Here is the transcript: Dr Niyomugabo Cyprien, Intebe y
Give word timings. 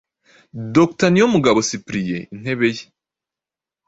Dr 0.75 1.07
Niyomugabo 1.11 1.59
Cyprien, 1.69 2.23
Intebe 2.35 2.65
y 2.75 2.77